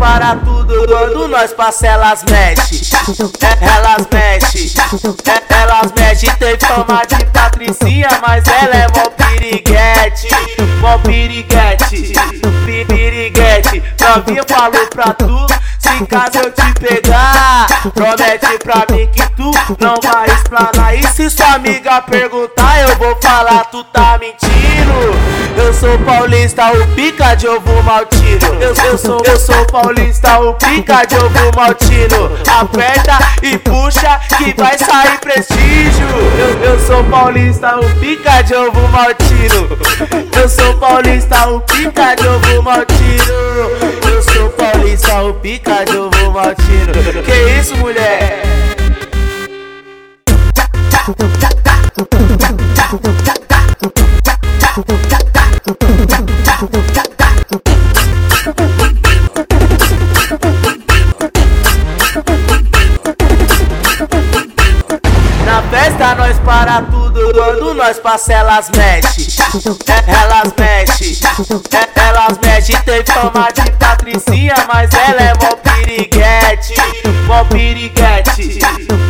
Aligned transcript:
para 0.00 0.34
tudo 0.36 0.86
quando 0.86 1.28
nós 1.28 1.52
passa 1.52 1.86
elas 1.86 2.24
mexe. 2.24 2.90
Elas 3.60 4.08
mexe, 4.10 4.72
elas 5.50 5.92
mexe. 5.92 6.26
Tem 6.36 6.58
fama 6.58 7.02
de 7.06 7.24
patricinha, 7.26 8.08
mas 8.26 8.42
ela 8.48 8.76
é 8.76 8.88
mó 8.88 9.10
piriguete, 9.10 10.28
mó 10.80 10.96
piriguete, 10.98 12.14
piriguete. 12.88 13.82
Novinha 14.00 14.42
falou 14.48 14.86
pra 14.86 15.12
tu, 15.12 15.46
caso 16.06 16.38
eu 16.38 16.50
te 16.50 16.72
pegar, 16.80 17.66
promete 17.94 18.58
pra 18.62 18.86
mim 18.90 19.06
que 19.08 19.26
tu 19.32 19.50
não 19.78 19.96
vai 20.02 20.26
explanar. 20.28 20.94
E 20.94 21.06
se 21.06 21.28
sua 21.30 21.54
amiga 21.54 22.00
perguntar, 22.02 22.80
eu 22.80 22.96
vou 22.96 23.16
falar, 23.20 23.64
tu 23.66 23.84
tá 23.84 24.18
mentindo. 24.18 24.50
Eu 25.56 25.74
sou 25.74 25.98
paulista, 26.00 26.72
o 26.72 26.86
pica 26.94 27.34
de 27.34 27.46
ovo 27.48 27.82
maltino. 27.82 28.54
Eu, 28.60 28.74
eu, 28.84 28.98
sou, 28.98 29.22
eu 29.24 29.38
sou 29.38 29.66
paulista, 29.66 30.40
o 30.40 30.54
pica 30.54 31.04
de 31.04 31.16
ovo 31.16 31.56
maltino. 31.56 32.30
Aperta 32.60 33.18
e 33.42 33.58
puxa 33.58 34.20
que 34.38 34.54
vai 34.56 34.78
sair 34.78 35.18
prestígio. 35.18 36.06
Eu, 36.38 36.72
eu 36.72 36.86
sou 36.86 37.04
paulista, 37.04 37.78
o 37.78 38.00
pica 38.00 38.42
de 38.42 38.54
ovo 38.54 38.88
maltino. 38.88 39.68
Eu 40.34 40.48
sou 40.48 40.74
paulista, 40.76 41.48
o 41.48 41.60
pica 41.60 42.14
de 42.14 42.26
ovo 42.26 42.62
maltino. 42.62 44.09
Sou 44.90 44.98
paulista, 44.98 45.22
o 45.22 45.34
pica 45.34 45.84
de 45.84 45.96
ovo 45.96 46.32
maltino. 46.32 46.92
Que 47.24 47.60
isso, 47.60 47.76
mulher? 47.76 48.42
Na 65.44 65.62
festa 65.70 66.14
nós 66.16 66.38
para 66.40 66.82
tudo 66.82 67.32
quando 67.32 67.74
nós 67.74 67.98
passa 68.00 68.32
elas 68.32 68.70
mexe. 68.70 69.40
É, 69.86 70.10
elas 70.12 70.52
mexe, 70.58 71.20
mexe. 72.60 72.78
Tem 72.84 73.02
fama 73.04 73.48
de 73.52 73.70
patricinha, 73.72 74.54
mas 74.72 74.90
ela 74.92 75.22
é 75.22 75.32
mó 75.34 75.56
piriguete, 75.56 76.74
mó 77.26 77.44
piriguete, 77.44 78.58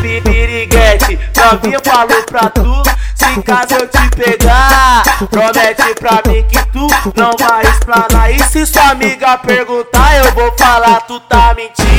piriguete. 0.00 1.18
Novinha 1.36 1.80
falou 1.82 2.22
pra 2.24 2.48
tu, 2.50 2.82
se 3.14 3.42
caso 3.42 3.74
eu 3.74 3.88
te 3.88 4.10
pegar, 4.10 5.02
promete 5.30 5.94
pra 5.98 6.22
mim 6.30 6.44
que 6.44 6.64
tu 6.66 6.86
não 7.16 7.32
vai 7.38 7.62
explanar. 7.64 8.30
E 8.30 8.38
se 8.44 8.66
sua 8.66 8.90
amiga 8.90 9.36
perguntar, 9.38 10.16
eu 10.16 10.32
vou 10.32 10.54
falar, 10.56 11.00
tu 11.02 11.18
tá 11.20 11.54
mentindo. 11.54 11.90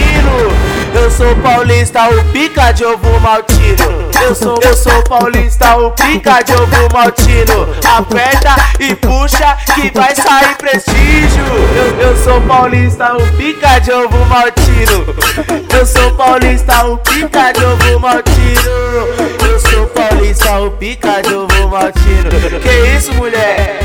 Eu 0.93 1.11
sou 1.11 1.35
paulista, 1.37 2.09
o 2.09 2.23
pica 2.31 2.71
de 2.71 2.85
ovo 2.85 3.19
maltino. 3.19 3.90
Eu 4.21 4.35
sou, 4.35 4.59
eu 4.61 4.75
sou 4.75 5.03
paulista, 5.03 5.75
o 5.77 5.91
pica 5.91 6.41
de 6.43 6.53
ovo 6.53 6.93
maltino. 6.93 7.67
Aperta 7.83 8.55
e 8.79 8.95
puxa 8.95 9.57
que 9.75 9.91
vai 9.93 10.15
sair 10.15 10.55
prestígio. 10.57 11.43
Eu, 11.75 12.09
eu 12.09 12.23
sou 12.23 12.39
paulista, 12.41 13.15
o 13.15 13.37
pica 13.37 13.79
de 13.79 13.91
ovo 13.91 14.25
maltino. 14.25 15.05
Eu 15.73 15.85
sou 15.85 16.11
paulista, 16.13 16.85
o 16.85 16.97
pica 16.99 17.51
de 17.51 17.65
ovo 17.65 17.99
maltino. 17.99 19.47
Eu 19.47 19.59
sou 19.59 19.87
paulista, 19.87 20.59
o 20.59 20.71
pica 20.71 21.21
de 21.21 21.33
ovo 21.33 21.67
maltino. 21.67 22.29
Que 22.61 22.97
isso, 22.97 23.13
mulher? 23.15 23.79